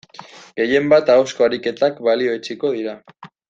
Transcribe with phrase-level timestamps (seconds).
[0.61, 2.99] Gehien bat ahozko ariketak balioetsiko dira.